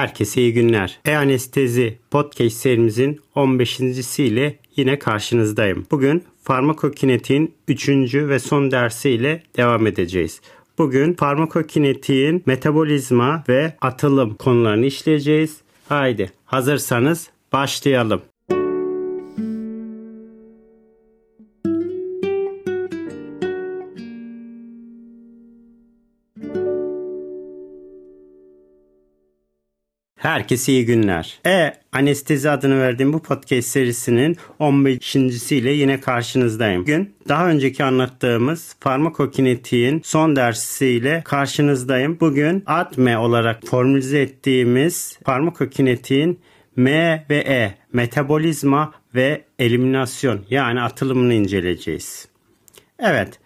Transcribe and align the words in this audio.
Herkese 0.00 0.40
iyi 0.40 0.52
günler. 0.52 0.98
E-Anestezi 1.04 1.98
Podcast 2.10 2.56
serimizin 2.56 3.20
15.siyle 3.36 4.58
yine 4.76 4.98
karşınızdayım. 4.98 5.86
Bugün 5.90 6.24
farmakokinetiğin 6.42 7.54
3. 7.68 7.88
ve 8.14 8.38
son 8.38 8.70
dersiyle 8.70 9.42
devam 9.56 9.86
edeceğiz. 9.86 10.40
Bugün 10.78 11.14
farmakokinetiğin 11.14 12.42
metabolizma 12.46 13.44
ve 13.48 13.76
atılım 13.80 14.34
konularını 14.34 14.86
işleyeceğiz. 14.86 15.56
Haydi 15.88 16.32
hazırsanız 16.44 17.30
başlayalım. 17.52 18.22
Herkese 30.20 30.72
iyi 30.72 30.86
günler. 30.86 31.40
E 31.46 31.72
Anestezi 31.92 32.50
adını 32.50 32.80
verdiğim 32.80 33.12
bu 33.12 33.22
podcast 33.22 33.68
serisinin 33.68 34.36
15.siyle 34.60 35.70
yine 35.70 36.00
karşınızdayım. 36.00 36.82
Bugün 36.82 37.14
daha 37.28 37.48
önceki 37.48 37.84
anlattığımız 37.84 38.76
farmakokinetiğin 38.80 40.00
son 40.04 40.36
dersiyle 40.36 41.22
karşınızdayım. 41.24 42.20
Bugün 42.20 42.62
ADME 42.66 43.18
olarak 43.18 43.66
formülize 43.66 44.20
ettiğimiz 44.20 45.18
farmakokinetiğin 45.24 46.40
M 46.76 47.24
ve 47.30 47.36
E 47.36 47.74
metabolizma 47.92 48.92
ve 49.14 49.44
eliminasyon 49.58 50.40
yani 50.50 50.82
atılımını 50.82 51.34
inceleyeceğiz. 51.34 52.28
Evet, 52.98 53.40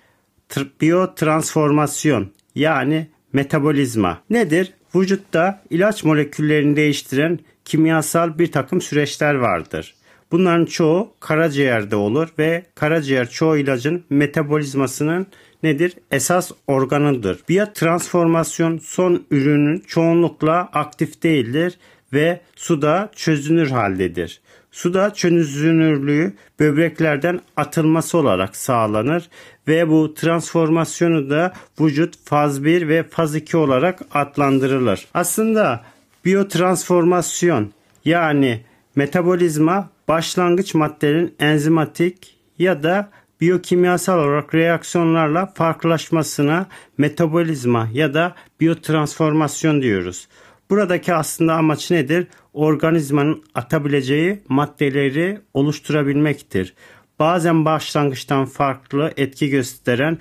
biyotransformasyon 0.81 2.33
yani 2.55 3.07
metabolizma 3.33 4.23
nedir? 4.31 4.73
Vücutta 4.95 5.63
ilaç 5.71 6.05
moleküllerini 6.05 6.77
değiştiren 6.77 7.39
kimyasal 7.65 8.39
bir 8.39 8.53
takım 8.53 8.81
süreçler 8.81 9.35
vardır. 9.35 9.95
Bunların 10.33 10.65
çoğu 10.65 11.13
karaciğerde 11.21 11.97
olur 11.97 12.29
ve 12.39 12.63
karaciğer 12.75 13.31
çoğu 13.31 13.57
ilacın 13.57 14.05
metabolizmasının 14.11 15.27
nedir? 15.63 15.93
Esas 16.11 16.51
organıdır. 16.67 17.41
Biyotransformasyon 17.49 18.79
son 18.79 19.25
ürünün 19.31 19.83
çoğunlukla 19.87 20.69
aktif 20.73 21.23
değildir 21.23 21.79
ve 22.13 22.41
suda 22.57 23.11
çözünür 23.17 23.71
haldedir. 23.71 24.41
Suda 24.73 25.15
çözünürlüğü 25.15 26.35
böbreklerden 26.61 27.41
atılması 27.57 28.19
olarak 28.19 28.57
sağlanır 28.57 29.29
ve 29.69 29.89
bu 29.89 30.15
transformasyonu 30.15 31.31
da 31.31 31.53
vücut 31.81 32.15
faz 32.25 32.65
1 32.65 32.89
ve 32.89 33.03
faz 33.03 33.37
2 33.37 33.57
olarak 33.57 34.01
adlandırılır. 34.15 35.07
Aslında 35.15 35.85
biyotransformasyon 36.25 37.73
yani 38.05 38.61
metabolizma 38.97 39.91
başlangıç 40.09 40.75
maddelerin 40.75 41.35
enzimatik 41.39 42.37
ya 42.59 42.83
da 42.83 43.11
biyokimyasal 43.41 44.19
olarak 44.19 44.55
reaksiyonlarla 44.55 45.47
farklılaşmasına 45.47 46.67
metabolizma 46.99 47.89
ya 47.93 48.15
da 48.15 48.35
biyotransformasyon 48.61 49.83
diyoruz. 49.83 50.29
Buradaki 50.71 51.15
aslında 51.15 51.55
amaç 51.55 51.91
nedir? 51.91 52.27
Organizmanın 52.53 53.45
atabileceği 53.55 54.41
maddeleri 54.49 55.41
oluşturabilmektir. 55.55 56.75
Bazen 57.19 57.65
başlangıçtan 57.65 58.47
farklı 58.47 59.13
etki 59.17 59.49
gösteren 59.49 60.19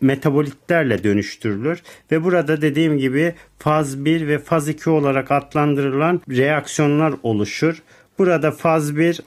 metabolitlerle 0.00 1.04
dönüştürülür 1.04 1.82
ve 2.10 2.24
burada 2.24 2.62
dediğim 2.62 2.98
gibi 2.98 3.34
faz 3.58 4.04
1 4.04 4.26
ve 4.26 4.38
faz 4.38 4.68
2 4.68 4.90
olarak 4.90 5.30
adlandırılan 5.30 6.20
reaksiyonlar 6.30 7.14
oluşur. 7.22 7.82
Burada 8.18 8.50
faz 8.50 8.96
1 8.96 9.20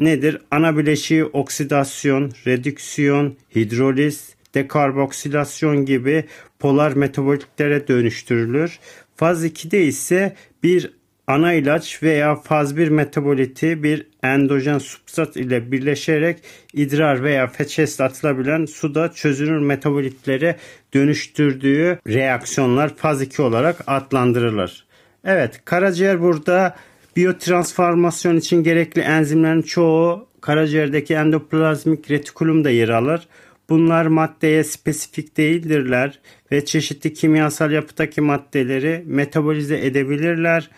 nedir? 0.00 0.38
Ana 0.50 0.78
bileşiği 0.78 1.24
oksidasyon, 1.24 2.32
redüksiyon, 2.46 3.36
hidroliz, 3.54 4.34
dekarboksilasyon 4.54 5.84
gibi 5.84 6.24
polar 6.58 6.92
metabolitlere 6.92 7.88
dönüştürülür. 7.88 8.78
Faz 9.22 9.44
2'de 9.44 9.84
ise 9.84 10.36
bir 10.62 10.92
ana 11.26 11.52
ilaç 11.52 12.02
veya 12.02 12.36
faz 12.36 12.76
1 12.76 12.88
metaboliti 12.88 13.82
bir 13.82 14.06
endojen 14.22 14.78
substrat 14.78 15.36
ile 15.36 15.72
birleşerek 15.72 16.38
idrar 16.72 17.22
veya 17.22 17.46
feçesle 17.46 18.04
atılabilen 18.04 18.66
suda 18.66 19.12
çözünür 19.12 19.58
metabolitlere 19.58 20.56
dönüştürdüğü 20.94 21.98
reaksiyonlar 22.08 22.96
faz 22.96 23.22
2 23.22 23.42
olarak 23.42 23.76
adlandırılır. 23.86 24.86
Evet 25.24 25.60
karaciğer 25.64 26.20
burada 26.20 26.76
biyotransformasyon 27.16 28.36
için 28.36 28.62
gerekli 28.62 29.00
enzimlerin 29.00 29.62
çoğu 29.62 30.28
karaciğerdeki 30.40 31.14
endoplazmik 31.14 32.10
retikulumda 32.10 32.70
yer 32.70 32.88
alır. 32.88 33.28
Bunlar 33.72 34.06
maddeye 34.06 34.64
spesifik 34.64 35.36
değildirler 35.36 36.18
ve 36.52 36.64
çeşitli 36.64 37.14
kimyasal 37.14 37.72
yapıdaki 37.72 38.20
maddeleri 38.20 39.02
metabolize 39.06 39.86
edebilirler. 39.86 40.70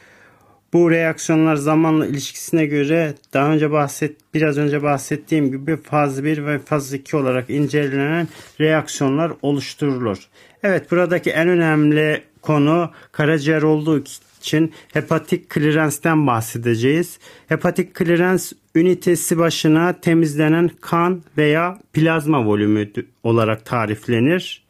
Bu 0.73 0.91
reaksiyonlar 0.91 1.57
zamanla 1.57 2.07
ilişkisine 2.07 2.67
göre 2.67 3.15
daha 3.33 3.53
önce 3.53 3.71
bahset 3.71 4.17
biraz 4.35 4.59
önce 4.59 4.83
bahsettiğim 4.83 5.51
gibi 5.51 5.77
faz 5.77 6.25
1 6.25 6.47
ve 6.47 6.59
faz 6.59 6.93
2 6.93 7.17
olarak 7.17 7.51
incelenen 7.51 8.29
reaksiyonlar 8.61 9.33
oluşturulur. 9.43 10.19
Evet 10.63 10.91
buradaki 10.91 11.31
en 11.31 11.49
önemli 11.49 12.23
konu 12.43 12.91
karaciğer 13.13 13.63
olduğu 13.63 14.05
için 14.45 14.73
hepatik 14.93 15.51
kliranstan 15.51 16.27
bahsedeceğiz. 16.27 17.19
Hepatik 17.49 17.95
klirans 17.95 18.53
ünitesi 18.75 19.39
başına 19.39 20.01
temizlenen 20.01 20.71
kan 20.81 21.23
veya 21.39 21.79
plazma 21.93 22.47
volümü 22.47 22.91
olarak 23.23 23.65
tariflenir. 23.65 24.65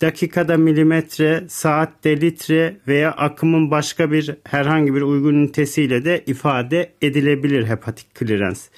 Dakikada 0.00 0.56
milimetre, 0.56 1.44
saatte 1.48 2.20
litre 2.20 2.76
veya 2.88 3.12
akımın 3.12 3.70
başka 3.70 4.12
bir 4.12 4.34
herhangi 4.44 4.94
bir 4.94 5.02
uygun 5.02 5.34
ünitesiyle 5.34 6.04
de 6.04 6.22
ifade 6.26 6.92
edilebilir 7.02 7.66
hepatik 7.66 8.14
klirans. 8.14 8.68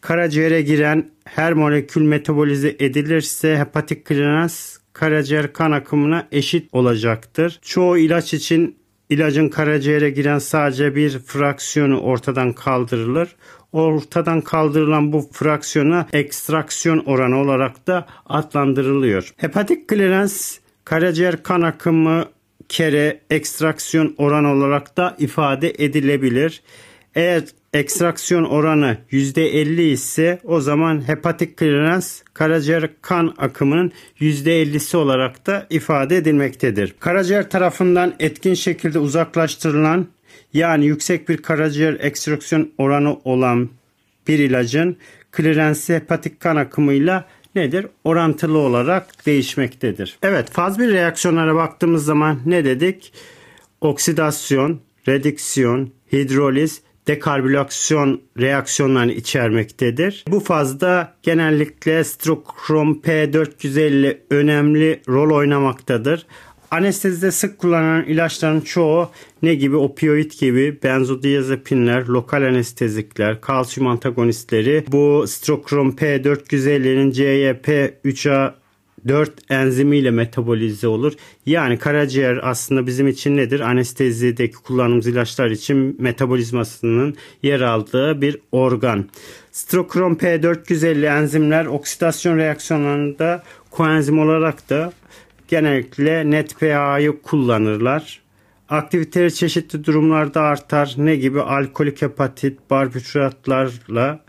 Karaciğere 0.00 0.62
giren 0.62 1.10
her 1.24 1.52
molekül 1.52 2.02
metabolize 2.02 2.76
edilirse 2.78 3.58
hepatik 3.58 4.04
klirans 4.04 4.82
karaciğer 4.92 5.52
kan 5.52 5.72
akımına 5.72 6.28
eşit 6.32 6.68
olacaktır. 6.72 7.58
Çoğu 7.62 7.98
ilaç 7.98 8.34
için 8.34 8.76
ilacın 9.10 9.48
karaciğere 9.48 10.10
giren 10.10 10.38
sadece 10.38 10.96
bir 10.96 11.18
fraksiyonu 11.18 12.00
ortadan 12.00 12.52
kaldırılır. 12.52 13.36
Ortadan 13.72 14.40
kaldırılan 14.40 15.12
bu 15.12 15.28
fraksiyona 15.32 16.08
ekstraksiyon 16.12 16.98
oranı 16.98 17.38
olarak 17.38 17.86
da 17.86 18.06
adlandırılıyor. 18.26 19.34
Hepatik 19.36 19.88
klirens 19.88 20.58
karaciğer 20.84 21.42
kan 21.42 21.62
akımı 21.62 22.24
kere 22.68 23.20
ekstraksiyon 23.30 24.14
oranı 24.18 24.52
olarak 24.52 24.96
da 24.96 25.16
ifade 25.18 25.70
edilebilir. 25.78 26.62
Eğer 27.14 27.42
ekstraksiyon 27.72 28.44
oranı 28.44 28.96
%50 29.10 29.82
ise 29.82 30.40
o 30.44 30.60
zaman 30.60 31.08
hepatik 31.08 31.56
klirens 31.56 32.22
karaciğer 32.34 32.90
kan 33.02 33.34
akımının 33.38 33.92
%50'si 34.20 34.96
olarak 34.96 35.46
da 35.46 35.66
ifade 35.70 36.16
edilmektedir. 36.16 36.94
Karaciğer 37.00 37.50
tarafından 37.50 38.14
etkin 38.18 38.54
şekilde 38.54 38.98
uzaklaştırılan 38.98 40.06
yani 40.54 40.86
yüksek 40.86 41.28
bir 41.28 41.36
karaciğer 41.36 41.96
ekstraksiyon 42.00 42.70
oranı 42.78 43.16
olan 43.24 43.68
bir 44.28 44.38
ilacın 44.38 44.96
klirensi 45.32 45.94
hepatik 45.94 46.40
kan 46.40 46.56
akımıyla 46.56 47.28
nedir? 47.54 47.86
Orantılı 48.04 48.58
olarak 48.58 49.26
değişmektedir. 49.26 50.18
Evet 50.22 50.50
faz 50.50 50.78
1 50.78 50.88
reaksiyonlara 50.88 51.54
baktığımız 51.54 52.04
zaman 52.04 52.40
ne 52.46 52.64
dedik? 52.64 53.12
Oksidasyon, 53.80 54.80
redüksiyon, 55.08 55.90
hidroliz, 56.12 56.82
dekarbülasyon 57.06 58.20
reaksiyonlarını 58.38 59.12
içermektedir. 59.12 60.24
Bu 60.28 60.40
fazda 60.40 61.14
genellikle 61.22 62.04
strokrom 62.04 63.00
P450 63.00 64.18
önemli 64.30 65.00
rol 65.08 65.36
oynamaktadır. 65.36 66.26
Anestezide 66.70 67.30
sık 67.30 67.58
kullanılan 67.58 68.04
ilaçların 68.04 68.60
çoğu 68.60 69.10
ne 69.42 69.54
gibi 69.54 69.76
opioid 69.76 70.30
gibi 70.40 70.78
benzodiazepinler, 70.82 72.06
lokal 72.06 72.42
anestezikler, 72.42 73.40
kalsiyum 73.40 73.90
antagonistleri 73.90 74.84
bu 74.88 75.24
strokrom 75.26 75.90
P450'nin 75.90 77.10
CYP3A 77.10 78.52
4 79.08 79.50
enzimiyle 79.50 80.10
metabolize 80.10 80.88
olur. 80.88 81.12
Yani 81.46 81.78
karaciğer 81.78 82.40
aslında 82.42 82.86
bizim 82.86 83.08
için 83.08 83.36
nedir? 83.36 83.60
Anestezideki 83.60 84.54
kullandığımız 84.54 85.06
ilaçlar 85.06 85.50
için 85.50 85.96
metabolizmasının 85.98 87.14
yer 87.42 87.60
aldığı 87.60 88.20
bir 88.20 88.36
organ. 88.52 89.08
Strokrom 89.52 90.14
P450 90.14 91.18
enzimler 91.18 91.66
oksidasyon 91.66 92.36
reaksiyonlarında 92.36 93.42
koenzim 93.70 94.18
olarak 94.18 94.70
da 94.70 94.92
genellikle 95.48 96.30
NetPA'yı 96.30 97.22
kullanırlar. 97.22 98.22
Aktiviteleri 98.68 99.34
çeşitli 99.34 99.84
durumlarda 99.84 100.40
artar. 100.40 100.94
Ne 100.96 101.16
gibi? 101.16 101.40
Alkolik 101.40 102.02
hepatit, 102.02 102.70
barbituratlarla 102.70 104.20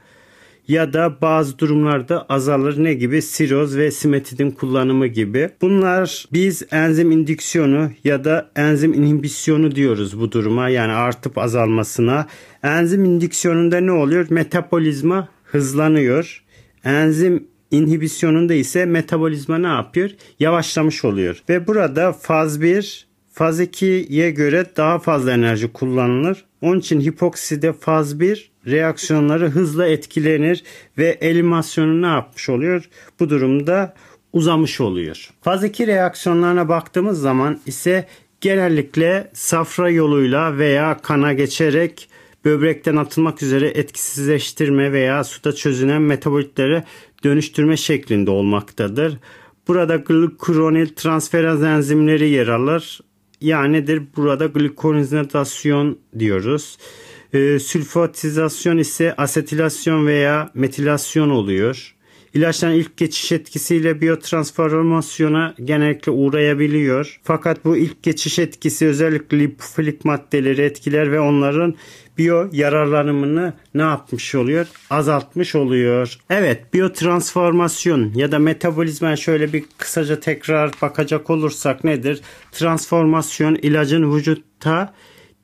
ya 0.68 0.94
da 0.94 1.21
bazı 1.21 1.60
durumlarda 1.60 2.25
azalır 2.30 2.83
ne 2.83 2.94
gibi 2.94 3.21
siroz 3.21 3.77
ve 3.77 3.92
simetidin 3.92 4.51
kullanımı 4.51 5.07
gibi. 5.07 5.50
Bunlar 5.62 6.25
biz 6.33 6.63
enzim 6.71 7.12
indüksiyonu 7.12 7.92
ya 8.04 8.24
da 8.24 8.51
enzim 8.56 8.94
inhibisyonu 8.94 9.75
diyoruz 9.75 10.19
bu 10.19 10.31
duruma 10.31 10.69
yani 10.69 10.92
artıp 10.92 11.38
azalmasına. 11.38 12.27
Enzim 12.63 13.06
indüksiyonunda 13.06 13.80
ne 13.80 13.92
oluyor? 13.92 14.27
Metabolizma 14.30 15.27
hızlanıyor. 15.44 16.44
Enzim 16.83 17.48
inhibisyonunda 17.71 18.54
ise 18.54 18.86
metabolizma 18.86 19.57
ne 19.57 19.68
yapıyor? 19.68 20.09
Yavaşlamış 20.39 21.06
oluyor. 21.06 21.44
Ve 21.50 21.68
burada 21.68 22.13
faz 22.13 22.62
1 22.62 23.07
faz 23.33 23.62
2'ye 23.62 24.31
göre 24.31 24.66
daha 24.77 25.00
fazla 25.00 25.31
enerji 25.31 25.74
kullanılır. 25.74 26.45
Onun 26.63 26.80
için 26.80 27.01
hipokside 27.01 27.74
faz 27.74 28.19
1 28.19 28.51
reaksiyonları 28.68 29.50
hızla 29.50 29.88
etkilenir 29.88 30.63
ve 30.98 31.18
eliminasyonu 31.21 32.01
ne 32.01 32.07
yapmış 32.07 32.50
oluyor? 32.50 32.89
Bu 33.19 33.30
durumda 33.30 33.94
uzamış 34.33 34.81
oluyor. 34.81 35.30
Faz 35.42 35.63
2 35.63 35.88
reaksiyonlarına 35.88 36.69
baktığımız 36.69 37.21
zaman 37.21 37.60
ise 37.65 38.07
genellikle 38.42 39.31
safra 39.33 39.89
yoluyla 39.89 40.57
veya 40.57 40.98
kana 40.98 41.33
geçerek 41.33 42.10
böbrekten 42.45 42.95
atılmak 42.95 43.44
üzere 43.44 43.68
etkisizleştirme 43.68 44.92
veya 44.92 45.24
suda 45.24 45.56
çözünen 45.56 46.01
metabolitlere 46.01 46.83
dönüştürme 47.24 47.77
şeklinde 47.77 48.31
olmaktadır. 48.31 49.18
Burada 49.68 49.95
glukuronil 49.95 50.88
transferaz 50.88 51.63
enzimleri 51.63 52.30
yer 52.30 52.48
alır. 52.48 53.00
Yanidir 53.44 54.04
burada 54.18 54.45
glikonizasyon 54.45 56.00
diyoruz. 56.19 56.78
E, 57.34 57.60
sülfatizasyon 57.60 58.78
ise 58.78 59.13
asetilasyon 59.18 60.07
veya 60.07 60.50
metilasyon 60.54 61.30
oluyor. 61.30 61.95
İlaçların 62.33 62.74
ilk 62.74 62.97
geçiş 62.97 63.31
etkisiyle 63.31 64.01
biyotransformasyona 64.01 65.56
genellikle 65.63 66.12
uğrayabiliyor. 66.12 67.19
Fakat 67.24 67.65
bu 67.65 67.77
ilk 67.77 68.03
geçiş 68.03 68.39
etkisi 68.39 68.88
özellikle 68.88 69.39
lipofilik 69.39 70.06
maddeleri 70.06 70.62
etkiler 70.62 71.12
ve 71.12 71.19
onların 71.19 71.75
biyo 72.18 72.50
yararlanımını 72.51 73.53
ne 73.74 73.81
yapmış 73.81 74.35
oluyor? 74.35 74.68
Azaltmış 74.89 75.56
oluyor. 75.56 76.18
Evet 76.30 76.74
biyotransformasyon 76.74 78.12
ya 78.15 78.31
da 78.31 78.39
metabolizma 78.39 79.15
şöyle 79.15 79.53
bir 79.53 79.63
kısaca 79.77 80.19
tekrar 80.19 80.71
bakacak 80.81 81.30
olursak 81.30 81.83
nedir? 81.83 82.21
Transformasyon 82.51 83.56
ilacın 83.56 84.15
vücutta 84.15 84.94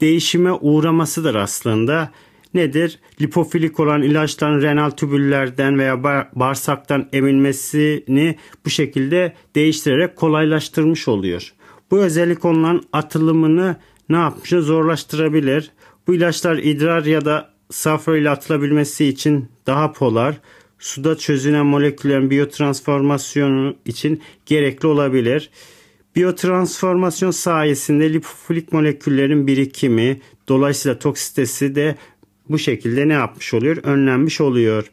değişime 0.02 0.52
uğramasıdır 0.52 1.36
aslında. 1.36 2.12
Nedir? 2.54 3.00
Lipofilik 3.22 3.80
olan 3.80 4.02
ilaçların 4.02 4.62
renal 4.62 4.90
tübüllerden 4.90 5.80
veya 5.80 6.04
bağırsaktan 6.36 7.10
emilmesini 7.14 8.36
bu 8.66 8.70
şekilde 8.70 9.34
değiştirerek 9.56 10.16
kolaylaştırmış 10.16 11.08
oluyor. 11.08 11.54
Bu 11.92 12.00
özellik 12.00 12.46
onların 12.46 12.84
atılımını 12.94 13.76
ne 14.10 14.18
yapmış? 14.18 14.50
Zorlaştırabilir. 14.50 15.72
Bu 16.08 16.14
ilaçlar 16.14 16.58
idrar 16.58 17.06
ya 17.06 17.26
da 17.26 17.50
safra 17.70 18.18
ile 18.18 18.30
atılabilmesi 18.30 19.06
için 19.06 19.50
daha 19.68 19.92
polar, 19.92 20.38
suda 20.80 21.18
çözünen 21.18 21.66
moleküllerin 21.66 22.30
biyotransformasyonu 22.30 23.76
için 23.86 24.22
gerekli 24.46 24.88
olabilir. 24.88 25.50
Biyotransformasyon 26.16 27.32
sayesinde 27.32 28.14
lipofilik 28.14 28.74
moleküllerin 28.74 29.48
birikimi, 29.48 30.22
dolayısıyla 30.48 31.00
toksitesi 31.00 31.76
de 31.76 31.96
bu 32.50 32.60
şekilde 32.60 33.08
ne 33.08 33.14
yapmış 33.14 33.54
oluyor? 33.54 33.78
Önlenmiş 33.84 34.42
oluyor. 34.42 34.92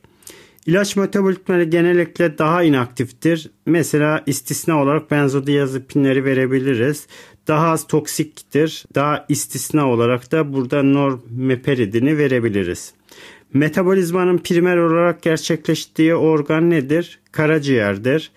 İlaç 0.67 0.97
metabolitleri 0.97 1.71
genellikle 1.71 2.39
daha 2.39 2.63
inaktiftir. 2.63 3.51
Mesela 3.67 4.23
istisna 4.27 4.83
olarak 4.83 5.11
benzodiazepinleri 5.11 6.25
verebiliriz. 6.25 7.07
Daha 7.49 7.69
az 7.69 7.87
toksiktir. 7.87 8.85
Daha 8.95 9.27
istisna 9.29 9.91
olarak 9.91 10.33
da 10.33 10.53
burada 10.53 10.83
normeperidini 10.83 12.19
verebiliriz. 12.19 12.93
Metabolizmanın 13.55 14.39
primer 14.39 14.77
olarak 14.77 15.23
gerçekleştiği 15.23 16.15
organ 16.15 16.71
nedir? 16.71 17.21
Karaciğerdir. 17.33 18.31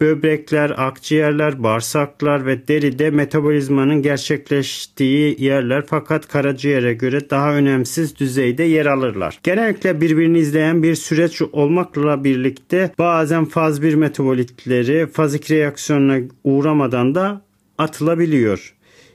Böbrekler, 0.00 0.74
akciğerler, 0.76 1.62
bağırsaklar 1.62 2.46
ve 2.46 2.68
deride 2.68 3.10
metabolizmanın 3.10 4.02
gerçekleştiği 4.02 5.44
yerler 5.44 5.84
fakat 5.86 6.28
karaciğere 6.28 6.94
göre 6.94 7.30
daha 7.30 7.54
önemsiz 7.54 8.18
düzeyde 8.18 8.62
yer 8.62 8.86
alırlar. 8.86 9.38
Genellikle 9.42 10.00
birbirini 10.00 10.38
izleyen 10.38 10.82
bir 10.82 10.94
süreç 10.94 11.42
olmakla 11.42 12.24
birlikte 12.24 12.90
bazen 12.98 13.44
faz 13.44 13.82
1 13.82 13.94
metabolitleri 13.94 15.06
faz 15.06 15.34
2 15.34 15.54
reaksiyonuna 15.54 16.18
uğramadan 16.44 17.14
da 17.14 17.42
atılabiliyor. 17.78 18.74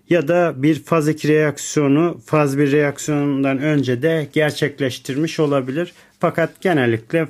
Ya 0.10 0.28
da 0.28 0.54
bir 0.58 0.84
faz 0.84 1.10
2 1.10 1.28
reaksiyonu 1.28 2.22
faz 2.26 2.58
1 2.58 2.72
reaksiyonundan 2.72 3.58
önce 3.58 4.02
de 4.02 4.28
gerçekleştirmiş 4.34 5.40
olabilir. 5.40 5.94
Fakat 6.20 6.62
genellikle 6.62 7.28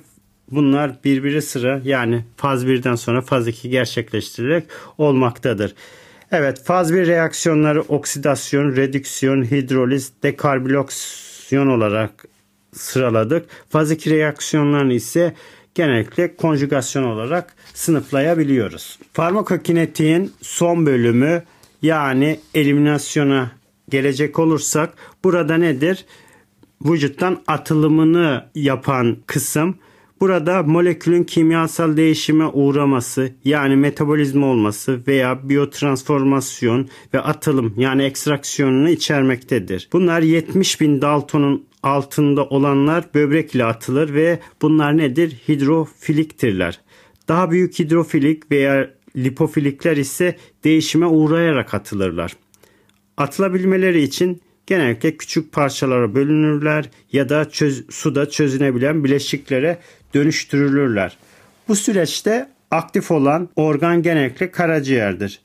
Bunlar 0.51 1.03
birbiri 1.03 1.41
sıra 1.41 1.81
yani 1.83 2.25
faz 2.37 2.65
1'den 2.65 2.95
sonra 2.95 3.21
faz 3.21 3.47
2 3.47 3.69
gerçekleştirilerek 3.69 4.63
olmaktadır. 4.97 5.75
Evet 6.31 6.63
faz 6.63 6.93
1 6.93 7.07
reaksiyonları 7.07 7.81
oksidasyon, 7.81 8.75
redüksiyon, 8.75 9.43
hidroliz, 9.43 10.11
dekarbülaksiyon 10.23 11.67
olarak 11.67 12.25
sıraladık. 12.73 13.45
Faz 13.69 13.91
2 13.91 14.09
reaksiyonlarını 14.09 14.93
ise 14.93 15.33
genellikle 15.75 16.35
konjugasyon 16.35 17.03
olarak 17.03 17.55
sınıflayabiliyoruz. 17.73 18.99
Farmakokinetiğin 19.13 20.33
son 20.41 20.85
bölümü 20.85 21.43
yani 21.81 22.39
eliminasyona 22.53 23.51
gelecek 23.89 24.39
olursak 24.39 24.93
burada 25.23 25.57
nedir? 25.57 26.05
Vücuttan 26.85 27.41
atılımını 27.47 28.45
yapan 28.55 29.17
kısım 29.27 29.77
Burada 30.21 30.63
molekülün 30.63 31.23
kimyasal 31.23 31.97
değişime 31.97 32.45
uğraması 32.45 33.31
yani 33.45 33.75
metabolizma 33.75 34.47
olması 34.47 34.99
veya 35.07 35.49
biyotransformasyon 35.49 36.89
ve 37.13 37.19
atılım 37.19 37.73
yani 37.77 38.03
ekstraksiyonunu 38.03 38.89
içermektedir. 38.89 39.89
Bunlar 39.93 40.21
70 40.21 40.81
bin 40.81 41.01
Dalton'un 41.01 41.65
altında 41.83 42.45
olanlar 42.45 43.05
böbrek 43.13 43.55
ile 43.55 43.65
atılır 43.65 44.13
ve 44.13 44.39
bunlar 44.61 44.97
nedir? 44.97 45.41
Hidrofiliktirler. 45.47 46.81
Daha 47.27 47.51
büyük 47.51 47.79
hidrofilik 47.79 48.51
veya 48.51 48.89
lipofilikler 49.17 49.97
ise 49.97 50.35
değişime 50.63 51.05
uğrayarak 51.05 51.73
atılırlar. 51.73 52.33
Atılabilmeleri 53.17 54.01
için 54.01 54.41
genellikle 54.67 55.17
küçük 55.17 55.51
parçalara 55.51 56.15
bölünürler 56.15 56.89
ya 57.11 57.29
da 57.29 57.49
çöz, 57.49 57.85
suda 57.89 58.29
çözünebilen 58.29 59.03
bileşiklere 59.03 59.77
dönüştürülürler. 60.13 61.17
Bu 61.67 61.75
süreçte 61.75 62.49
aktif 62.71 63.11
olan 63.11 63.49
organ 63.55 64.01
genellikle 64.01 64.51
karaciğerdir. 64.51 65.41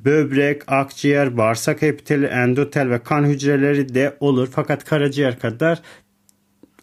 Böbrek, 0.00 0.62
akciğer, 0.72 1.36
bağırsak 1.36 1.82
epiteli, 1.82 2.26
endotel 2.26 2.90
ve 2.90 2.98
kan 2.98 3.24
hücreleri 3.24 3.94
de 3.94 4.16
olur 4.20 4.48
fakat 4.52 4.84
karaciğer 4.84 5.38
kadar 5.38 5.82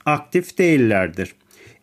aktif 0.06 0.58
değillerdir. 0.58 1.36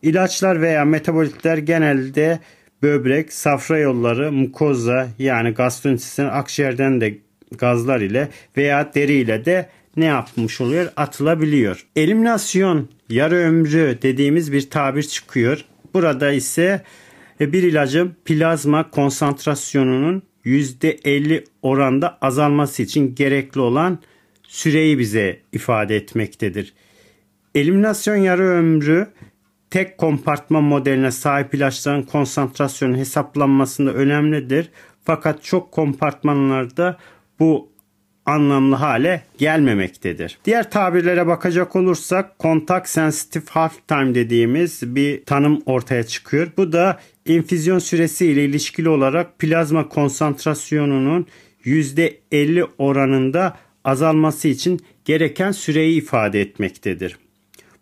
İlaçlar 0.03 0.63
veya 0.63 0.85
metabolitler 0.85 1.59
genelde 1.59 2.41
böbrek, 2.83 3.33
safra 3.33 3.79
yolları, 3.79 4.33
mukoza 4.33 5.09
yani 5.19 5.51
gastrointestin 5.51 6.25
akciğerden 6.25 7.01
de 7.01 7.19
gazlar 7.53 8.01
ile 8.01 8.29
veya 8.57 8.95
deri 8.95 9.13
ile 9.13 9.45
de 9.45 9.69
ne 9.97 10.05
yapmış 10.05 10.61
oluyor? 10.61 10.93
Atılabiliyor. 10.97 11.87
Eliminasyon 11.97 12.89
yarı 13.09 13.35
ömrü 13.35 13.99
dediğimiz 14.03 14.53
bir 14.53 14.71
tabir 14.71 15.03
çıkıyor. 15.03 15.65
Burada 15.95 16.33
ise 16.33 16.83
e, 17.41 17.53
bir 17.53 17.63
ilacın 17.63 18.17
plazma 18.25 18.91
konsantrasyonunun 18.91 20.23
%50 20.45 21.45
oranda 21.63 22.19
azalması 22.21 22.83
için 22.83 23.15
gerekli 23.15 23.61
olan 23.61 23.99
süreyi 24.43 24.99
bize 24.99 25.41
ifade 25.53 25.97
etmektedir. 25.97 26.75
Eliminasyon 27.55 28.17
yarı 28.17 28.43
ömrü 28.43 29.09
tek 29.71 29.99
kompartman 29.99 30.65
modeline 30.65 31.11
sahip 31.11 31.55
ilaçların 31.55 32.03
konsantrasyonu 32.03 32.97
hesaplanmasında 32.97 33.93
önemlidir. 33.93 34.71
Fakat 35.05 35.45
çok 35.45 35.73
kompartmanlarda 35.73 36.99
bu 37.41 37.75
anlamlı 38.27 38.77
hale 38.77 39.23
gelmemektedir. 39.39 40.39
Diğer 40.45 40.71
tabirlere 40.71 41.27
bakacak 41.27 41.77
olursak 41.77 42.39
kontak 42.39 42.89
sensitif 42.89 43.49
half 43.49 43.89
time 43.89 44.15
dediğimiz 44.15 44.95
bir 44.95 45.25
tanım 45.25 45.63
ortaya 45.67 46.03
çıkıyor. 46.03 46.53
Bu 46.57 46.73
da 46.73 47.01
infüzyon 47.27 47.79
süresi 47.79 48.27
ile 48.27 48.45
ilişkili 48.45 48.89
olarak 48.89 49.39
plazma 49.39 49.89
konsantrasyonunun 49.89 51.27
%50 51.65 52.67
oranında 52.79 53.57
azalması 53.85 54.49
için 54.49 54.81
gereken 55.05 55.53
süreyi 55.53 55.99
ifade 55.99 56.41
etmektedir. 56.41 57.19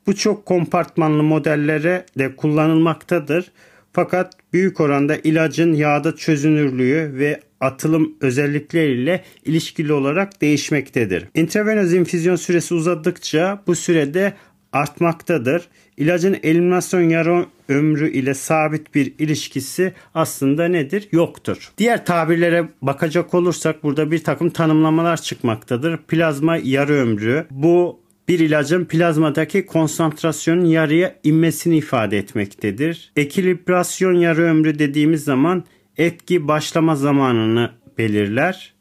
Bu 0.06 0.14
çok 0.16 0.46
kompartmanlı 0.46 1.22
modellere 1.22 2.06
de 2.18 2.36
kullanılmaktadır. 2.36 3.52
Fakat 3.92 4.32
büyük 4.52 4.80
oranda 4.80 5.16
ilacın 5.16 5.72
yağda 5.72 6.16
çözünürlüğü 6.16 7.10
ve 7.14 7.40
atılım 7.62 8.14
özellikleriyle 8.20 9.24
ilişkili 9.44 9.92
olarak 9.92 10.40
değişmektedir. 10.40 11.24
İntravenöz 11.34 11.92
infüzyon 11.92 12.36
süresi 12.36 12.74
uzadıkça 12.74 13.62
bu 13.66 13.74
sürede 13.74 14.32
artmaktadır. 14.72 15.68
İlacın 15.96 16.36
eliminasyon 16.42 17.00
yarı 17.00 17.46
ömrü 17.68 18.10
ile 18.10 18.34
sabit 18.34 18.94
bir 18.94 19.14
ilişkisi 19.18 19.92
aslında 20.14 20.68
nedir? 20.68 21.08
Yoktur. 21.12 21.72
Diğer 21.78 22.06
tabirlere 22.06 22.68
bakacak 22.82 23.34
olursak 23.34 23.82
burada 23.82 24.10
bir 24.10 24.24
takım 24.24 24.50
tanımlamalar 24.50 25.22
çıkmaktadır. 25.22 25.96
Plazma 25.96 26.56
yarı 26.56 26.92
ömrü. 26.92 27.46
Bu 27.50 28.00
bir 28.28 28.38
ilacın 28.38 28.84
plazmadaki 28.84 29.66
konsantrasyonun 29.66 30.64
yarıya 30.64 31.14
inmesini 31.24 31.76
ifade 31.76 32.18
etmektedir. 32.18 33.12
Ekilibrasyon 33.16 34.14
yarı 34.14 34.42
ömrü 34.42 34.78
dediğimiz 34.78 35.24
zaman 35.24 35.64
etki 35.98 36.48
başlama 36.48 36.96
zamanını 36.96 37.70
belirler. 37.98 38.74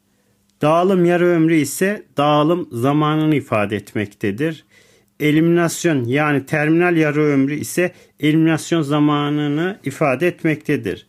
Dağılım 0.62 1.04
yarı 1.04 1.26
ömrü 1.26 1.54
ise 1.54 2.02
dağılım 2.16 2.68
zamanını 2.72 3.34
ifade 3.34 3.76
etmektedir. 3.76 4.64
Eliminasyon 5.20 6.04
yani 6.04 6.46
terminal 6.46 6.96
yarı 6.96 7.20
ömrü 7.20 7.54
ise 7.54 7.92
eliminasyon 8.20 8.82
zamanını 8.82 9.78
ifade 9.84 10.26
etmektedir. 10.26 11.06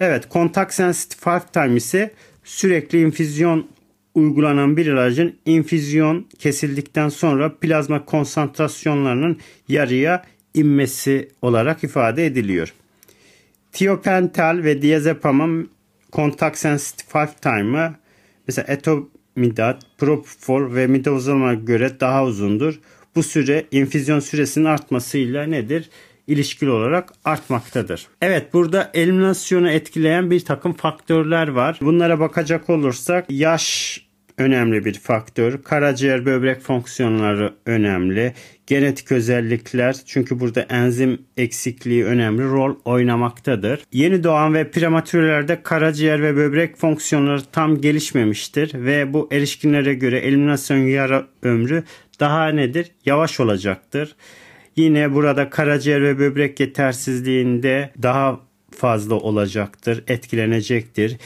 Evet, 0.00 0.28
kontak 0.28 0.74
sensitive 0.74 1.20
half 1.24 1.52
time 1.52 1.76
ise 1.76 2.10
sürekli 2.44 3.00
infüzyon 3.00 3.68
uygulanan 4.14 4.76
bir 4.76 4.86
ilacın 4.86 5.36
infüzyon 5.46 6.26
kesildikten 6.38 7.08
sonra 7.08 7.54
plazma 7.60 8.04
konsantrasyonlarının 8.04 9.38
yarıya 9.68 10.24
inmesi 10.54 11.28
olarak 11.42 11.84
ifade 11.84 12.26
ediliyor. 12.26 12.74
Tiopental 13.72 14.60
ve 14.64 14.82
diazepamın 14.82 15.70
kontak 16.12 16.58
sensitive 16.58 17.08
half 17.12 17.42
time'ı 17.42 17.94
mesela 18.48 18.72
etomidat, 18.72 19.82
propofol 19.98 20.74
ve 20.74 20.86
midozolama 20.86 21.54
göre 21.54 22.00
daha 22.00 22.24
uzundur. 22.24 22.80
Bu 23.14 23.22
süre 23.22 23.64
infüzyon 23.70 24.20
süresinin 24.20 24.64
artmasıyla 24.64 25.46
nedir? 25.46 25.90
ilişkili 26.28 26.70
olarak 26.70 27.12
artmaktadır. 27.24 28.06
Evet 28.22 28.52
burada 28.52 28.90
eliminasyonu 28.94 29.70
etkileyen 29.70 30.30
bir 30.30 30.40
takım 30.40 30.72
faktörler 30.72 31.48
var. 31.48 31.78
Bunlara 31.82 32.20
bakacak 32.20 32.70
olursak 32.70 33.26
yaş 33.28 34.00
önemli 34.38 34.84
bir 34.84 34.94
faktör. 34.94 35.62
Karaciğer 35.62 36.26
böbrek 36.26 36.60
fonksiyonları 36.60 37.54
önemli. 37.66 38.34
Genetik 38.68 39.12
özellikler 39.12 39.96
çünkü 40.06 40.40
burada 40.40 40.60
enzim 40.60 41.22
eksikliği 41.36 42.04
önemli 42.04 42.44
rol 42.44 42.76
oynamaktadır. 42.84 43.84
Yeni 43.92 44.24
doğan 44.24 44.54
ve 44.54 44.70
prematürlerde 44.70 45.62
karaciğer 45.62 46.22
ve 46.22 46.36
böbrek 46.36 46.76
fonksiyonları 46.76 47.42
tam 47.52 47.80
gelişmemiştir 47.80 48.74
ve 48.74 49.12
bu 49.12 49.28
erişkinlere 49.32 49.94
göre 49.94 50.18
eliminasyon 50.18 50.78
yara 50.78 51.26
ömrü 51.42 51.84
daha 52.20 52.48
nedir? 52.48 52.90
Yavaş 53.06 53.40
olacaktır. 53.40 54.16
Yine 54.76 55.14
burada 55.14 55.50
karaciğer 55.50 56.02
ve 56.02 56.18
böbrek 56.18 56.60
yetersizliğinde 56.60 57.90
daha 58.02 58.40
fazla 58.70 59.14
olacaktır, 59.14 60.04
etkilenecektir. 60.08 61.16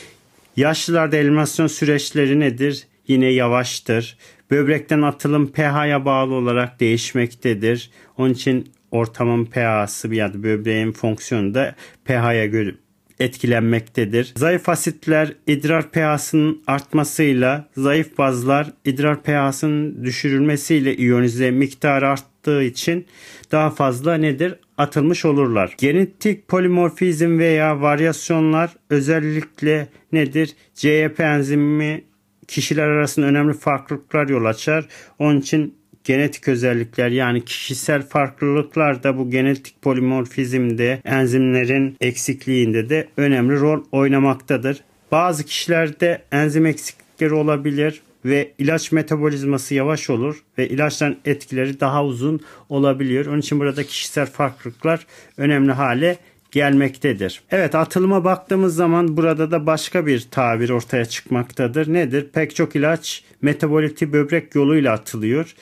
Yaşlılarda 0.57 1.17
eliminasyon 1.17 1.67
süreçleri 1.67 2.41
nedir? 2.41 2.87
Yine 3.09 3.27
yavaştır. 3.27 4.17
Böbrekten 4.53 5.03
atılım 5.03 5.53
pH'ya 5.53 6.05
bağlı 6.05 6.35
olarak 6.35 6.81
değişmektedir. 6.81 7.91
Onun 8.19 8.33
için 8.33 8.71
ortamın 8.91 9.45
pH'sı 9.45 10.15
ya 10.15 10.35
da 10.35 10.43
böbreğin 10.43 10.93
fonksiyonu 10.93 11.55
da 11.55 11.75
pH'ya 12.05 12.47
göre 12.47 12.75
etkilenmektedir. 13.21 14.33
Zayıf 14.37 14.69
asitler 14.69 15.33
idrar 15.47 15.91
pH'sının 15.91 16.63
artmasıyla, 16.67 17.69
zayıf 17.77 18.19
bazlar 18.19 18.73
idrar 18.85 19.23
pH'sının 19.23 20.05
düşürülmesiyle 20.05 20.97
iyonize 20.97 21.51
miktarı 21.51 22.09
arttığı 22.09 22.63
için 22.63 23.07
daha 23.53 23.71
fazla 23.71 24.15
nedir? 24.15 24.55
Atılmış 24.79 25.25
olurlar. 25.25 25.75
Genetik 25.79 26.49
polimorfizm 26.49 27.39
veya 27.39 27.81
varyasyonlar 27.81 28.71
özellikle 28.91 29.89
nedir? 30.13 30.57
CYP 30.75 31.21
enzimi 31.21 32.05
kişiler 32.49 32.89
arasında 32.89 33.27
önemli 33.27 33.55
farklılıklar 33.55 34.29
yol 34.29 34.45
açar. 34.45 34.89
Onun 35.19 35.41
için 35.41 35.75
genetik 36.05 36.49
özellikler 36.49 37.09
yani 37.09 37.45
kişisel 37.45 38.03
farklılıklar 38.03 39.03
da 39.03 39.19
bu 39.19 39.31
genetik 39.31 39.83
polimorfizmde 39.83 41.01
enzimlerin 41.05 41.97
eksikliğinde 42.01 42.89
de 42.89 43.09
önemli 43.17 43.61
rol 43.61 43.85
oynamaktadır. 43.93 44.85
Bazı 45.13 45.45
kişilerde 45.45 46.23
enzim 46.33 46.67
eksiklikleri 46.67 47.35
olabilir 47.35 48.03
ve 48.25 48.53
ilaç 48.59 48.93
metabolizması 48.93 49.75
yavaş 49.75 50.11
olur 50.11 50.43
ve 50.59 50.69
ilaçların 50.69 51.19
etkileri 51.25 51.81
daha 51.81 52.05
uzun 52.05 52.41
olabiliyor. 52.69 53.27
Onun 53.27 53.41
için 53.41 53.61
burada 53.61 53.85
kişisel 53.85 54.27
farklılıklar 54.27 55.07
önemli 55.37 55.73
hale 55.73 56.19
gelmektedir. 56.53 57.43
Evet 57.51 57.75
atılıma 57.75 58.25
baktığımız 58.25 58.75
zaman 58.77 59.17
burada 59.17 59.51
da 59.51 59.67
başka 59.67 60.07
bir 60.07 60.29
tabir 60.31 60.71
ortaya 60.71 61.05
çıkmaktadır. 61.05 61.93
Nedir? 61.93 62.29
Pek 62.33 62.57
çok 62.57 62.77
ilaç 62.77 63.25
metaboliti 63.43 64.13
böbrek 64.13 64.55
yoluyla 64.55 64.93
atılıyor. 64.93 65.55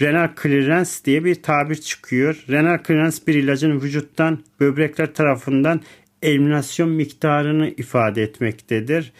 Renal 0.00 0.28
clearance 0.42 0.90
diye 1.04 1.24
bir 1.24 1.42
tabir 1.42 1.74
çıkıyor. 1.74 2.44
Renal 2.50 2.78
clearance 2.86 3.16
bir 3.26 3.34
ilacın 3.34 3.80
vücuttan 3.80 4.38
böbrekler 4.60 5.14
tarafından 5.14 5.80
eliminasyon 6.22 6.88
miktarını 6.88 7.68
ifade 7.68 8.22
etmektedir. 8.22 9.12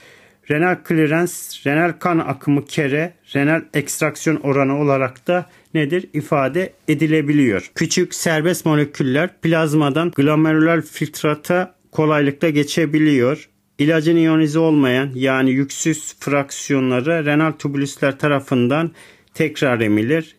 Renal 0.50 0.76
clearance, 0.88 1.32
renal 1.66 1.92
kan 1.92 2.18
akımı 2.18 2.64
kere, 2.64 3.12
renal 3.34 3.62
ekstraksiyon 3.74 4.36
oranı 4.36 4.80
olarak 4.80 5.26
da 5.26 5.46
nedir? 5.76 6.08
ifade 6.12 6.72
edilebiliyor. 6.88 7.70
Küçük 7.74 8.14
serbest 8.14 8.66
moleküller 8.66 9.40
plazmadan 9.40 10.12
glomerüler 10.16 10.82
filtrata 10.82 11.74
kolaylıkla 11.92 12.50
geçebiliyor. 12.50 13.48
İlacın 13.78 14.16
iyonize 14.16 14.58
olmayan 14.58 15.10
yani 15.14 15.50
yüksüz 15.50 16.14
fraksiyonları 16.20 17.24
renal 17.24 17.52
tubülüsler 17.52 18.18
tarafından 18.18 18.90
tekrar 19.34 19.80
emilir. 19.80 20.36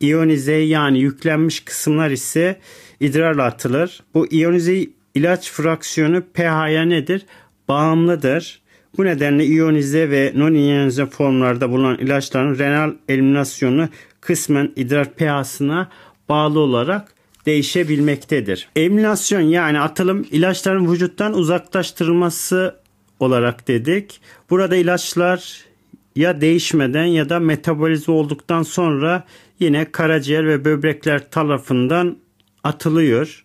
İyonize 0.00 0.52
yani 0.52 1.00
yüklenmiş 1.00 1.60
kısımlar 1.60 2.10
ise 2.10 2.60
idrarla 3.00 3.44
atılır. 3.44 4.02
Bu 4.14 4.26
iyonize 4.26 4.86
ilaç 5.14 5.52
fraksiyonu 5.52 6.22
pH'ya 6.34 6.82
nedir? 6.82 7.26
Bağımlıdır. 7.68 8.62
Bu 8.98 9.04
nedenle 9.04 9.44
iyonize 9.44 10.10
ve 10.10 10.32
non-iyonize 10.34 11.06
formlarda 11.06 11.70
bulunan 11.70 11.98
ilaçların 11.98 12.58
renal 12.58 12.92
eliminasyonu 13.08 13.88
kısmen 14.26 14.72
idrar 14.76 15.14
pH'sına 15.14 15.88
bağlı 16.28 16.60
olarak 16.60 17.14
değişebilmektedir. 17.46 18.68
Eliminasyon 18.76 19.40
yani 19.40 19.80
atılım 19.80 20.26
ilaçların 20.30 20.92
vücuttan 20.92 21.34
uzaklaştırılması 21.34 22.76
olarak 23.20 23.68
dedik. 23.68 24.20
Burada 24.50 24.76
ilaçlar 24.76 25.64
ya 26.16 26.40
değişmeden 26.40 27.04
ya 27.04 27.28
da 27.28 27.40
metabolize 27.40 28.12
olduktan 28.12 28.62
sonra 28.62 29.24
yine 29.60 29.92
karaciğer 29.92 30.46
ve 30.46 30.64
böbrekler 30.64 31.30
tarafından 31.30 32.16
atılıyor. 32.64 33.44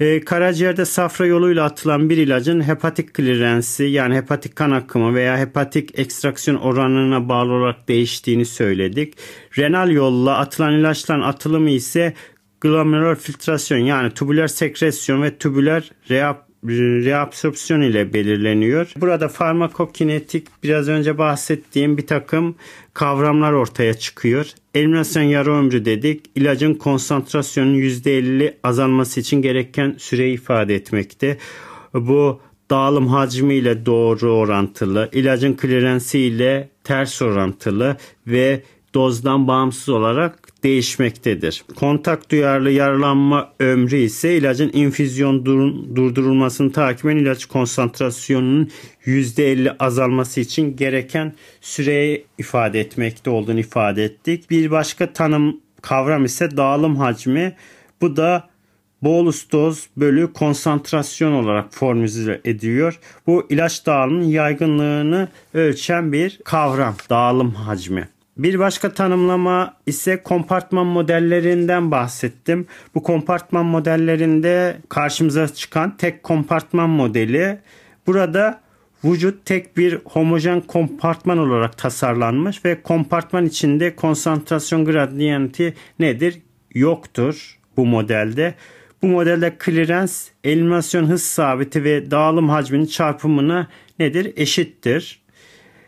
E, 0.00 0.20
karaciğerde 0.20 0.84
safra 0.84 1.26
yoluyla 1.26 1.64
atılan 1.64 2.10
bir 2.10 2.16
ilacın 2.16 2.68
hepatik 2.68 3.14
klirensi 3.14 3.84
yani 3.84 4.16
hepatik 4.16 4.56
kan 4.56 4.70
akımı 4.70 5.14
veya 5.14 5.38
hepatik 5.38 5.98
ekstraksiyon 5.98 6.56
oranına 6.56 7.28
bağlı 7.28 7.52
olarak 7.52 7.88
değiştiğini 7.88 8.44
söyledik. 8.44 9.14
Renal 9.58 9.90
yolla 9.90 10.38
atılan 10.38 10.72
ilaçların 10.72 11.20
atılımı 11.20 11.70
ise 11.70 12.14
glomerular 12.60 13.16
filtrasyon 13.16 13.78
yani 13.78 14.10
tubüler 14.10 14.48
sekresyon 14.48 15.22
ve 15.22 15.38
tubüler 15.38 15.90
reap 16.10 16.50
reabsorpsiyon 17.04 17.80
ile 17.80 18.12
belirleniyor. 18.12 18.92
Burada 18.96 19.28
farmakokinetik 19.28 20.46
biraz 20.62 20.88
önce 20.88 21.18
bahsettiğim 21.18 21.98
bir 21.98 22.06
takım 22.06 22.54
kavramlar 22.94 23.52
ortaya 23.52 23.94
çıkıyor. 23.94 24.46
Eliminasyon 24.74 25.22
yarı 25.22 25.52
ömrü 25.52 25.84
dedik. 25.84 26.26
İlacın 26.34 26.74
konsantrasyonun 26.74 27.74
%50 27.74 28.54
azalması 28.64 29.20
için 29.20 29.42
gereken 29.42 29.94
süreyi 29.98 30.34
ifade 30.34 30.74
etmekte. 30.74 31.38
Bu 31.94 32.40
dağılım 32.70 33.06
hacmi 33.06 33.54
ile 33.54 33.86
doğru 33.86 34.32
orantılı, 34.32 35.08
ilacın 35.12 35.54
klirensi 35.54 36.18
ile 36.18 36.68
ters 36.84 37.22
orantılı 37.22 37.96
ve 38.26 38.62
dozdan 38.94 39.48
bağımsız 39.48 39.88
olarak 39.88 40.39
değişmektedir. 40.62 41.64
Kontak 41.76 42.30
duyarlı 42.30 42.70
yaralanma 42.70 43.52
ömrü 43.60 43.96
ise 43.96 44.36
ilacın 44.36 44.70
infüzyon 44.72 45.46
durdurulmasını 45.96 46.72
takiben 46.72 47.16
ilaç 47.16 47.46
konsantrasyonunun 47.46 48.70
%50 49.06 49.76
azalması 49.78 50.40
için 50.40 50.76
gereken 50.76 51.34
süreyi 51.60 52.24
ifade 52.38 52.80
etmekte 52.80 53.30
olduğunu 53.30 53.60
ifade 53.60 54.04
ettik. 54.04 54.50
Bir 54.50 54.70
başka 54.70 55.12
tanım 55.12 55.60
kavram 55.82 56.24
ise 56.24 56.56
dağılım 56.56 56.96
hacmi. 56.96 57.56
Bu 58.00 58.16
da 58.16 58.50
bolus 59.02 59.52
doz 59.52 59.86
bölü 59.96 60.32
konsantrasyon 60.32 61.32
olarak 61.32 61.74
formüle 61.74 62.40
ediyor. 62.44 62.98
Bu 63.26 63.46
ilaç 63.50 63.86
dağılımının 63.86 64.24
yaygınlığını 64.24 65.28
ölçen 65.54 66.12
bir 66.12 66.40
kavram. 66.44 66.94
Dağılım 67.10 67.50
hacmi. 67.50 68.08
Bir 68.42 68.58
başka 68.58 68.92
tanımlama 68.92 69.76
ise 69.86 70.22
kompartman 70.22 70.86
modellerinden 70.86 71.90
bahsettim. 71.90 72.66
Bu 72.94 73.02
kompartman 73.02 73.66
modellerinde 73.66 74.76
karşımıza 74.88 75.48
çıkan 75.48 75.96
tek 75.96 76.22
kompartman 76.22 76.90
modeli. 76.90 77.58
Burada 78.06 78.60
vücut 79.04 79.46
tek 79.46 79.76
bir 79.76 79.98
homojen 80.04 80.60
kompartman 80.60 81.38
olarak 81.38 81.78
tasarlanmış 81.78 82.64
ve 82.64 82.82
kompartman 82.82 83.46
içinde 83.46 83.96
konsantrasyon 83.96 84.84
gradiyenti 84.84 85.74
nedir? 85.98 86.38
Yoktur 86.74 87.58
bu 87.76 87.86
modelde. 87.86 88.54
Bu 89.02 89.06
modelde 89.06 89.56
clearance, 89.64 90.12
eliminasyon 90.44 91.04
hız 91.04 91.22
sabiti 91.22 91.84
ve 91.84 92.10
dağılım 92.10 92.48
hacminin 92.48 92.86
çarpımına 92.86 93.68
nedir? 93.98 94.32
Eşittir. 94.36 95.20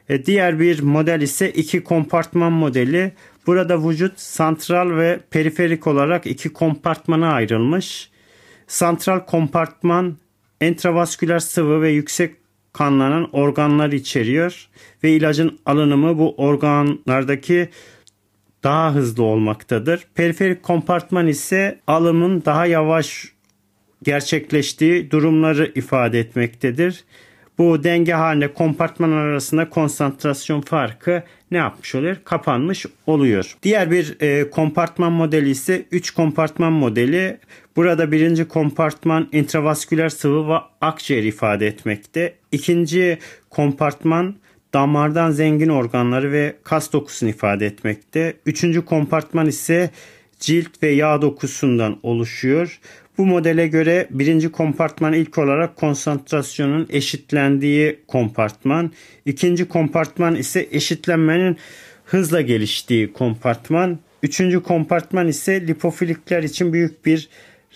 E, 0.09 0.26
diğer 0.26 0.61
bir 0.61 0.82
model 0.82 1.21
ise 1.21 1.50
iki 1.50 1.85
kompartman 1.85 2.52
modeli. 2.52 3.12
Burada 3.47 3.88
vücut 3.88 4.21
santral 4.21 4.97
ve 4.97 5.21
periferik 5.30 5.87
olarak 5.87 6.26
iki 6.26 6.49
kompartmana 6.49 7.32
ayrılmış. 7.32 8.11
Santral 8.66 9.21
kompartman 9.21 10.16
entravasküler 10.61 11.38
sıvı 11.38 11.82
ve 11.82 11.90
yüksek 11.90 12.35
kanlanan 12.73 13.30
organlar 13.32 13.92
içeriyor 13.92 14.68
ve 15.04 15.12
ilacın 15.12 15.59
alınımı 15.66 16.18
bu 16.18 16.35
organlardaki 16.37 17.68
daha 18.62 18.94
hızlı 18.94 19.23
olmaktadır. 19.23 20.06
Periferik 20.14 20.62
kompartman 20.62 21.26
ise 21.26 21.80
alımın 21.87 22.42
daha 22.44 22.66
yavaş 22.66 23.32
gerçekleştiği 24.02 25.11
durumları 25.11 25.73
ifade 25.75 26.21
etmektedir. 26.21 27.04
Bu 27.62 27.85
denge 27.85 28.12
halinde 28.12 28.52
kompartman 28.52 29.11
arasında 29.11 29.69
konsantrasyon 29.69 30.61
farkı 30.61 31.23
ne 31.50 31.59
yapmış 31.59 31.95
oluyor? 31.95 32.16
Kapanmış 32.25 32.87
oluyor. 33.07 33.57
Diğer 33.62 33.90
bir 33.90 34.16
e, 34.21 34.50
kompartman 34.50 35.12
modeli 35.12 35.50
ise 35.50 35.87
3 35.90 36.11
kompartman 36.11 36.73
modeli. 36.73 37.38
Burada 37.76 38.12
birinci 38.12 38.49
kompartman 38.49 39.28
intravasküler 39.33 40.09
sıvı 40.09 40.49
ve 40.49 40.57
akciğer 40.81 41.23
ifade 41.23 41.66
etmekte. 41.66 42.35
İkinci 42.52 43.19
kompartman 43.50 44.35
damardan 44.75 45.31
zengin 45.31 45.69
organları 45.69 46.33
ve 46.33 46.57
kas 46.64 46.92
dokusunu 46.92 47.31
ifade 47.31 47.66
etmekte. 47.66 48.37
Üçüncü 48.47 48.85
kompartman 48.85 49.47
ise 49.47 49.90
cilt 50.40 50.83
ve 50.83 50.88
yağ 50.88 51.23
dokusundan 51.23 51.99
oluşuyor. 52.02 52.81
Bu 53.19 53.26
modele 53.26 53.66
göre 53.66 54.07
birinci 54.11 54.52
kompartman 54.52 55.12
ilk 55.12 55.38
olarak 55.38 55.76
konsantrasyonun 55.76 56.87
eşitlendiği 56.90 57.99
kompartman. 58.09 58.92
ikinci 59.26 59.69
kompartman 59.69 60.35
ise 60.35 60.69
eşitlenmenin 60.71 61.57
hızla 62.04 62.40
geliştiği 62.40 63.12
kompartman. 63.12 63.99
Üçüncü 64.23 64.62
kompartman 64.62 65.28
ise 65.28 65.66
lipofilikler 65.66 66.42
için 66.42 66.73
büyük 66.73 67.07
bir 67.07 67.28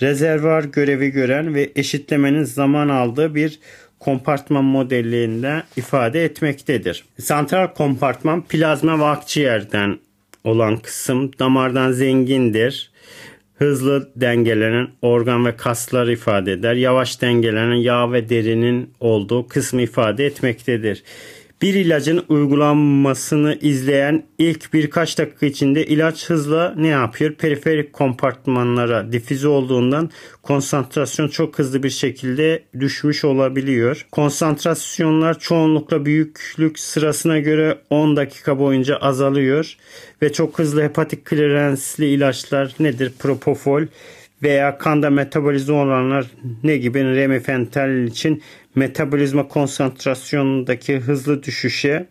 rezervuar 0.02 0.64
görevi 0.64 1.10
gören 1.10 1.54
ve 1.54 1.70
eşitlemenin 1.76 2.44
zaman 2.44 2.88
aldığı 2.88 3.34
bir 3.34 3.58
kompartman 4.00 4.64
modelliğinde 4.64 5.62
ifade 5.76 6.24
etmektedir. 6.24 7.04
Santral 7.20 7.66
kompartman 7.74 8.42
plazma 8.42 8.98
ve 8.98 9.04
akciğerden 9.04 9.98
olan 10.44 10.76
kısım 10.76 11.30
damardan 11.38 11.92
zengindir. 11.92 12.90
Hızlı 13.58 14.10
dengelenen 14.16 14.88
organ 15.02 15.46
ve 15.46 15.56
kaslar 15.56 16.06
ifade 16.06 16.52
eder. 16.52 16.74
Yavaş 16.74 17.22
dengelenen 17.22 17.74
yağ 17.74 18.12
ve 18.12 18.28
derinin 18.28 18.90
olduğu 19.00 19.48
kısmı 19.48 19.82
ifade 19.82 20.26
etmektedir. 20.26 21.02
Bir 21.66 21.74
ilacın 21.74 22.24
uygulanmasını 22.28 23.58
izleyen 23.60 24.22
ilk 24.38 24.72
birkaç 24.72 25.18
dakika 25.18 25.46
içinde 25.46 25.86
ilaç 25.86 26.30
hızla 26.30 26.74
ne 26.76 26.86
yapıyor? 26.86 27.34
Periferik 27.34 27.92
kompartmanlara 27.92 29.12
difüze 29.12 29.48
olduğundan 29.48 30.10
konsantrasyon 30.42 31.28
çok 31.28 31.58
hızlı 31.58 31.82
bir 31.82 31.90
şekilde 31.90 32.62
düşmüş 32.80 33.24
olabiliyor. 33.24 34.06
Konsantrasyonlar 34.12 35.38
çoğunlukla 35.38 36.04
büyüklük 36.04 36.78
sırasına 36.78 37.38
göre 37.38 37.78
10 37.90 38.16
dakika 38.16 38.58
boyunca 38.58 38.96
azalıyor 38.96 39.76
ve 40.22 40.32
çok 40.32 40.58
hızlı 40.58 40.82
hepatik 40.82 41.24
klirensli 41.24 42.06
ilaçlar 42.06 42.74
nedir? 42.80 43.12
Propofol 43.18 43.82
veya 44.42 44.78
kanda 44.78 45.10
metabolizma 45.10 45.82
olanlar 45.82 46.26
ne 46.62 46.76
gibi 46.76 47.04
remifental 47.04 48.04
için 48.04 48.42
metabolizma 48.74 49.48
konsantrasyonundaki 49.48 50.96
hızlı 50.96 51.42
düşüşe 51.42 52.06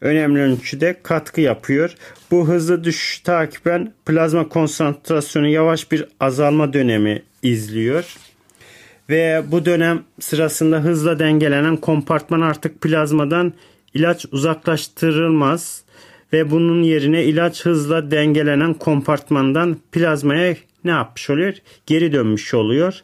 önemli 0.00 0.40
ölçüde 0.40 0.96
katkı 1.02 1.40
yapıyor. 1.40 1.94
Bu 2.30 2.48
hızlı 2.48 2.84
düşüş 2.84 3.18
takiben 3.18 3.92
plazma 4.06 4.48
konsantrasyonu 4.48 5.48
yavaş 5.48 5.92
bir 5.92 6.04
azalma 6.20 6.72
dönemi 6.72 7.22
izliyor. 7.42 8.16
Ve 9.10 9.42
bu 9.50 9.64
dönem 9.64 10.02
sırasında 10.20 10.80
hızla 10.80 11.18
dengelenen 11.18 11.76
kompartman 11.76 12.40
artık 12.40 12.80
plazmadan 12.80 13.52
ilaç 13.94 14.26
uzaklaştırılmaz 14.32 15.82
ve 16.32 16.50
bunun 16.50 16.82
yerine 16.82 17.24
ilaç 17.24 17.64
hızla 17.64 18.10
dengelenen 18.10 18.74
kompartmandan 18.74 19.76
plazmaya 19.92 20.56
ne 20.88 20.92
yapmış 20.94 21.30
oluyor? 21.30 21.54
Geri 21.86 22.12
dönmüş 22.12 22.54
oluyor. 22.54 23.00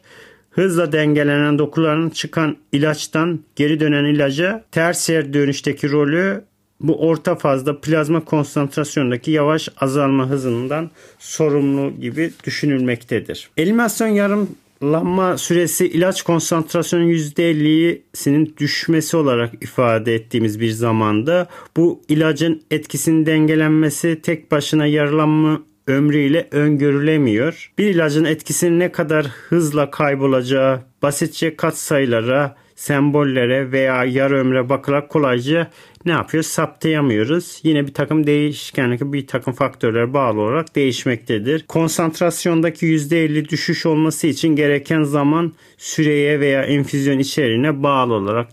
Hızla 0.51 0.91
dengelenen 0.91 1.59
dokuların 1.59 2.09
çıkan 2.09 2.57
ilaçtan 2.71 3.39
geri 3.55 3.79
dönen 3.79 4.05
ilaca 4.05 4.63
tersiyer 4.71 5.33
dönüşteki 5.33 5.91
rolü 5.91 6.43
bu 6.79 7.07
orta 7.07 7.35
fazda 7.35 7.81
plazma 7.81 8.25
konsantrasyondaki 8.25 9.31
yavaş 9.31 9.69
azalma 9.79 10.29
hızından 10.29 10.91
sorumlu 11.19 12.01
gibi 12.01 12.31
düşünülmektedir. 12.43 13.49
Eliminasyon 13.57 14.07
yarımlanma 14.07 15.37
süresi 15.37 15.87
ilaç 15.87 16.21
konsantrasyonun 16.21 17.09
%50'sinin 17.09 18.55
düşmesi 18.57 19.17
olarak 19.17 19.63
ifade 19.63 20.15
ettiğimiz 20.15 20.59
bir 20.59 20.71
zamanda 20.71 21.47
bu 21.77 22.01
ilacın 22.07 22.61
etkisinin 22.71 23.25
dengelenmesi 23.25 24.19
tek 24.23 24.51
başına 24.51 24.85
yarılanma 24.85 25.61
ömrüyle 25.87 26.47
öngörülemiyor. 26.51 27.71
Bir 27.77 27.85
ilacın 27.85 28.25
etkisinin 28.25 28.79
ne 28.79 28.91
kadar 28.91 29.25
hızla 29.25 29.91
kaybolacağı 29.91 30.81
basitçe 31.01 31.55
katsayılara, 31.55 32.55
sembollere 32.75 33.71
veya 33.71 34.05
yarı 34.05 34.37
ömre 34.37 34.69
bakarak 34.69 35.09
kolayca 35.09 35.71
ne 36.05 36.11
yapıyor? 36.11 36.43
Saptayamıyoruz. 36.43 37.59
Yine 37.63 37.87
bir 37.87 37.93
takım 37.93 38.27
değişkenlik, 38.27 39.01
bir 39.01 39.27
takım 39.27 39.53
faktörler 39.53 40.13
bağlı 40.13 40.41
olarak 40.41 40.75
değişmektedir. 40.75 41.65
Konsantrasyondaki 41.67 42.85
%50 42.85 43.49
düşüş 43.49 43.85
olması 43.85 44.27
için 44.27 44.55
gereken 44.55 45.03
zaman 45.03 45.53
süreye 45.77 46.39
veya 46.39 46.63
enfüzyon 46.63 47.19
içeriğine 47.19 47.83
bağlı 47.83 48.13
olarak 48.13 48.47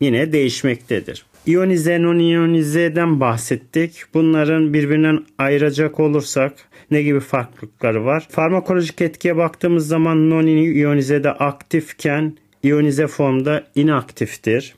yine 0.00 0.32
değişmektedir. 0.32 1.24
İyonize, 1.46 2.02
non-iyonizeden 2.02 3.20
bahsettik. 3.20 4.02
Bunların 4.14 4.74
birbirinden 4.74 5.24
ayıracak 5.38 6.00
olursak 6.00 6.52
ne 6.90 7.02
gibi 7.02 7.20
farklılıkları 7.20 8.04
var? 8.04 8.26
Farmakolojik 8.30 9.00
etkiye 9.00 9.36
baktığımız 9.36 9.88
zaman 9.88 10.30
non-iyonizede 10.30 11.30
aktifken 11.30 12.36
iyonize 12.62 13.06
formda 13.06 13.66
inaktiftir. 13.74 14.74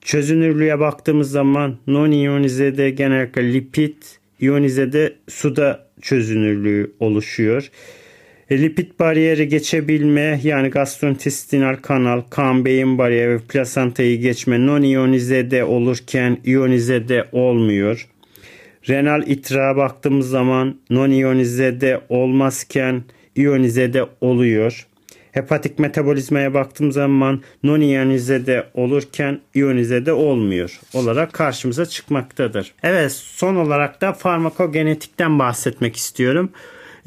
Çözünürlüğe 0.00 0.80
baktığımız 0.80 1.30
zaman 1.30 1.76
non-iyonizede 1.86 2.90
genellikle 2.90 3.52
lipid, 3.52 4.02
iyonizede 4.40 5.14
suda 5.28 5.88
çözünürlüğü 6.02 6.92
oluşuyor. 7.00 7.70
Lipid 8.52 8.98
bariyeri 8.98 9.48
geçebilme 9.48 10.40
yani 10.44 10.68
gastrointestinal 10.68 11.76
kanal, 11.76 12.20
kan 12.30 12.64
beyin 12.64 12.98
bariyeri 12.98 13.30
ve 13.30 13.38
plasantayı 13.38 14.20
geçme 14.20 14.56
non-iyonizede 14.56 15.64
olurken 15.64 16.38
iyonizede 16.44 17.24
olmuyor. 17.32 18.08
Renal 18.88 19.22
itrağa 19.26 19.76
baktığımız 19.76 20.30
zaman 20.30 20.76
non-iyonizede 20.90 22.00
olmazken 22.08 23.02
iyonizede 23.36 24.04
oluyor. 24.20 24.86
Hepatik 25.32 25.78
metabolizmaya 25.78 26.54
baktığım 26.54 26.92
zaman 26.92 27.42
non-iyonize 27.64 28.46
de 28.46 28.66
olurken 28.74 29.40
iyonize 29.54 30.06
de 30.06 30.12
olmuyor 30.12 30.80
olarak 30.94 31.32
karşımıza 31.32 31.86
çıkmaktadır. 31.86 32.74
Evet 32.82 33.12
son 33.12 33.56
olarak 33.56 34.00
da 34.00 34.12
farmakogenetikten 34.12 35.38
bahsetmek 35.38 35.96
istiyorum. 35.96 36.50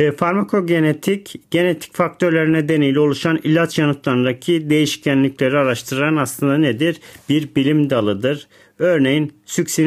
E, 0.02 0.12
farmakogenetik, 0.12 1.36
genetik 1.52 1.96
faktörler 1.96 2.54
nedeniyle 2.54 3.00
oluşan 3.00 3.40
ilaç 3.44 3.80
yanıtlarındaki 3.80 4.70
değişkenlikleri 4.70 5.58
araştıran 5.58 6.16
aslında 6.16 6.58
nedir? 6.58 6.98
Bir 7.30 7.56
bilim 7.56 7.90
dalıdır. 7.90 8.48
Örneğin 8.80 9.34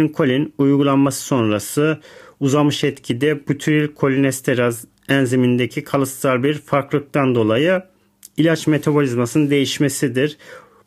kolin 0.09 0.55
uygulanması 0.59 1.25
sonrası 1.25 2.01
uzamış 2.41 2.85
etkide 2.85 3.49
butiril 3.49 3.89
kolinesteraz 3.89 4.85
enzimindeki 5.09 5.85
kalıtsal 5.85 6.43
bir 6.43 6.55
farklılıktan 6.55 7.35
dolayı 7.35 7.83
ilaç 8.37 8.67
metabolizmasının 8.67 9.51
değişmesidir. 9.51 10.39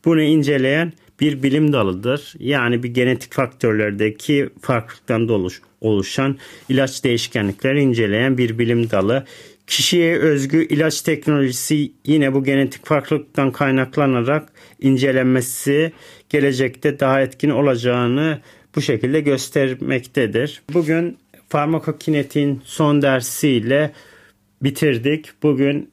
Bunu 0.05 0.21
inceleyen 0.21 0.93
bir 1.19 1.43
bilim 1.43 1.73
dalıdır. 1.73 2.33
Yani 2.39 2.83
bir 2.83 2.89
genetik 2.89 3.33
faktörlerdeki 3.33 4.49
farklılıktan 4.61 5.29
oluş, 5.29 5.61
oluşan 5.81 6.37
ilaç 6.69 7.03
değişkenlikleri 7.03 7.81
inceleyen 7.81 8.37
bir 8.37 8.59
bilim 8.59 8.89
dalı. 8.89 9.25
Kişiye 9.67 10.17
özgü 10.17 10.67
ilaç 10.67 11.01
teknolojisi 11.01 11.91
yine 12.05 12.33
bu 12.33 12.43
genetik 12.43 12.85
farklılıktan 12.85 13.51
kaynaklanarak 13.51 14.49
incelenmesi 14.81 15.91
gelecekte 16.29 16.99
daha 16.99 17.21
etkin 17.21 17.49
olacağını 17.49 18.39
bu 18.75 18.81
şekilde 18.81 19.19
göstermektedir. 19.19 20.61
Bugün 20.73 21.17
farmakokinetin 21.49 22.61
son 22.65 23.01
dersiyle 23.01 23.91
bitirdik. 24.63 25.29
Bugün 25.43 25.89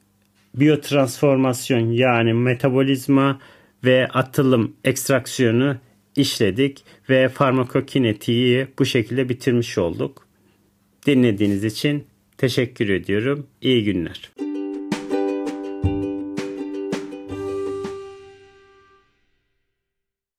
biyotransformasyon 0.55 1.91
yani 1.91 2.33
metabolizma 2.33 3.39
ve 3.83 4.07
atılım 4.07 4.73
ekstraksiyonu 4.83 5.77
işledik 6.15 6.83
ve 7.09 7.29
farmakokinetiği 7.29 8.67
bu 8.79 8.85
şekilde 8.85 9.29
bitirmiş 9.29 9.77
olduk. 9.77 10.27
Dinlediğiniz 11.05 11.63
için 11.63 12.03
teşekkür 12.37 12.89
ediyorum. 12.89 13.47
İyi 13.61 13.83
günler. 13.83 14.44